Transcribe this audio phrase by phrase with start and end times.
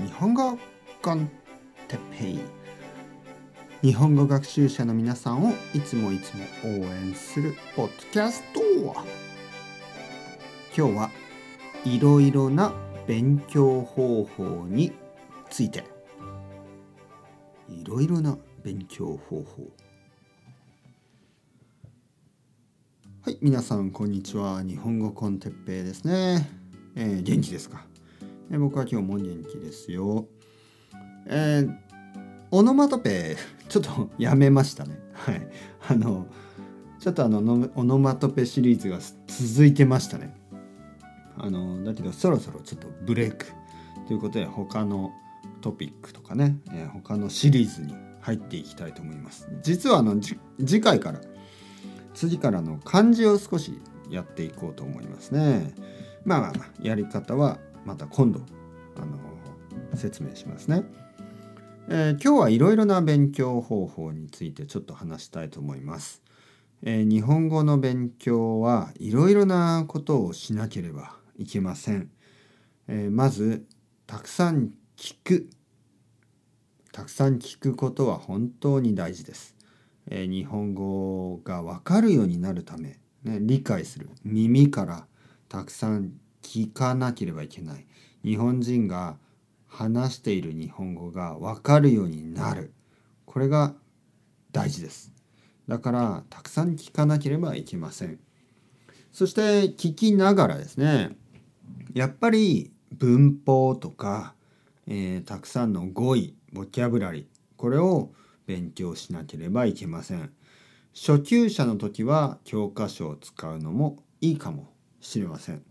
[0.00, 0.58] 日本語
[1.02, 1.30] コン
[1.86, 2.40] テッペイ。
[3.82, 8.60] 日本語学習者の皆さんをいつもいつも応援するポッドキャスト。
[10.74, 11.10] 今日は
[11.84, 12.72] いろいろな
[13.06, 14.92] 勉強方法に
[15.50, 15.84] ついて。
[17.68, 19.70] いろいろな勉強方法。
[23.20, 24.62] はい皆さんこんにちは。
[24.62, 26.50] 日本語コンテッペイですね、
[26.96, 27.84] えー、元気ですか、
[28.52, 30.26] え、僕は今日も元気ですよ。
[31.26, 31.76] えー、
[32.50, 33.36] オノマトペ
[33.68, 34.98] ちょっとやめましたね。
[35.12, 35.48] はい。
[35.88, 36.26] あの
[36.98, 40.36] ちょっとあのオノマトペシリーズが続いてましたね。
[41.36, 43.46] あのだけどそろそろちょっとブレイク。
[44.08, 45.12] ということで他の
[45.60, 49.48] トピックとかね、えー、他のシリーズに入っていきたいと思います。
[49.62, 51.20] 実はあの次回から
[52.14, 53.80] 次からの漢字を少し
[54.10, 55.72] やっていこうと思いますね。
[56.24, 58.40] まあまあまあやり方はまた今度
[58.96, 59.18] あの
[59.96, 60.84] 説明しますね、
[61.88, 66.22] えー、今日はいろいろな勉強方法についてちょっと話したいと思います
[66.82, 72.10] えー、日本語の勉強はいろいろなことをしなければいけません。
[72.88, 73.66] えー、まず
[74.06, 75.50] たくさん聞く
[76.90, 79.56] たくさん聞くことは本当に大事です。
[80.06, 85.06] えー、日本語がわかるようになるため、ね、理解する耳から
[85.50, 87.86] たくさん聞かなければいけない。
[88.24, 89.16] 日本人が
[89.66, 92.72] 話している日本語がわかるようになる。
[93.26, 93.74] これが
[94.52, 95.20] 大事です。
[95.70, 98.18] だからたくさん聞かなければいけません
[99.12, 101.16] そして聞きながらですね
[101.94, 104.34] やっぱり文法とか、
[104.88, 107.24] えー、たくさんの語彙ボキャブラリー
[107.56, 108.10] これを
[108.46, 110.32] 勉強しなければいけません
[110.92, 115.62] 初級者の時は教科書を使うのもいいかもしれません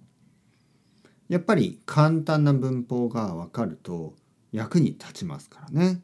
[1.29, 4.15] やっぱり簡単な文法がわかると
[4.51, 6.01] 役に立ちますからね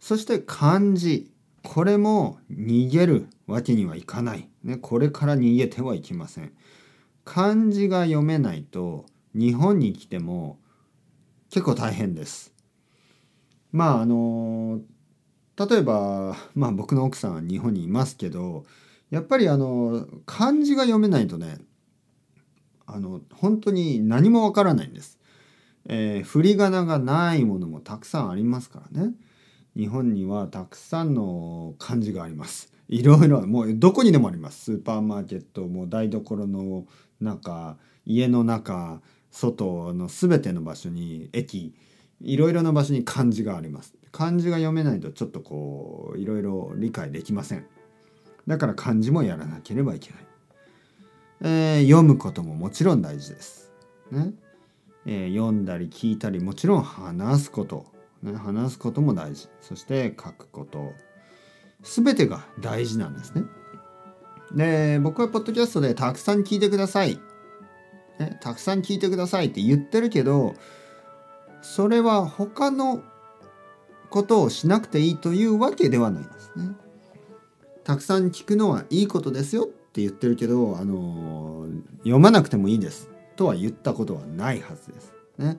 [0.00, 1.30] そして漢字
[1.62, 4.48] これも逃げるわけにはいかない。
[4.64, 6.52] ね、これから逃げてはいけません。
[7.24, 10.58] 漢字が読めないと日本に来ても
[11.50, 12.52] 結構大変です。
[13.72, 14.80] まああの
[15.56, 18.64] 例えば、まあ、僕の奥さんは日本にいますけど
[19.10, 21.58] やっぱりあの漢字が読めないとね
[22.94, 25.18] あの本当に何もわからないんです。
[25.86, 29.12] えー、振り仮名がないものもたくさんありますからね。
[29.76, 32.72] 日本にはたくさんの漢字があります。
[32.88, 34.64] いろいろもうどこにでもあります。
[34.64, 36.86] スーパーマーケットも台所の
[37.20, 39.00] 中家の中
[39.30, 41.74] 外の全ての場所に駅
[42.20, 43.94] いろいろな場所に漢字があります。
[44.12, 47.66] 漢字が読めないとちょっとこういろいろ理解できません。
[48.46, 50.29] だから漢字もやらなければいけない。
[51.42, 53.72] えー、読むことももちろん大事です。
[54.10, 54.32] ね。
[55.06, 57.86] えー、読んだり聞いたりもちろん話すこと。
[58.22, 59.48] ね、話すことも大事。
[59.60, 60.92] そして書くこと。
[61.82, 63.44] 全てが大事なんですね。
[64.52, 67.20] で僕はポッドキャストでたくさん聞いてください、
[68.18, 70.54] ね、たくさん聞いてくださいって言ってるけど
[71.62, 73.02] それは他の
[74.08, 76.74] ことをしなくていいというわけではないですね。
[77.84, 79.68] たくさん聞くのはいいことですよ。
[79.90, 81.66] って言ってるけど、あの
[81.98, 85.12] 読まなくてもいいですとは言ったことはないはずです。
[85.36, 85.58] ね、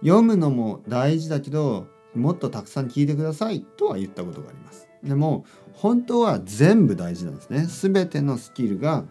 [0.00, 4.88] 読むのも大事だけどもっとたくさん聞いてくださいとは言ったことがあります。
[5.04, 5.44] でも
[5.74, 7.66] 本当は全部大事なんですね。
[7.66, 9.04] 全てのスキルが、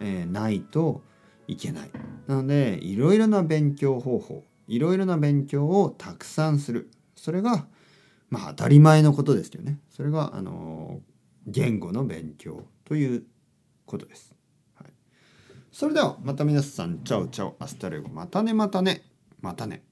[0.00, 1.02] えー、ないと
[1.46, 1.90] いけない。
[2.26, 7.66] なのでいろいろな勉強方法いろいろな勉強をたくさんするそれが
[8.30, 9.78] まあ当たり前のことですよね。
[9.90, 11.00] それがあの
[11.46, 13.22] 言語の勉強という
[13.88, 14.34] ことです。
[14.74, 14.92] はい、
[15.72, 19.02] それではまた皆さん chao chao hasta luego またねまたね
[19.40, 19.87] またね。